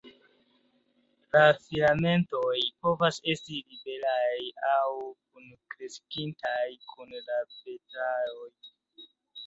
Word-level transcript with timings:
La 1.35 1.41
filamentoj 1.65 2.55
povas 2.85 3.21
esti 3.35 3.59
liberaj 3.75 4.33
aŭ 4.73 4.81
kunkreskintaj 5.13 6.67
kun 6.95 7.17
la 7.33 7.41
petaloj. 7.61 8.53